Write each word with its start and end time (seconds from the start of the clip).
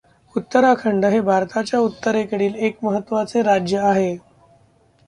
उत्तराखंड 0.35 1.05
हे 1.05 1.19
भारताच्या 1.21 1.79
उत्तरे 1.79 2.23
कडील 2.25 2.55
एक 2.59 2.83
महत्वाचे 2.83 3.41
राज्य 3.43 3.79
आहे. 3.79 4.15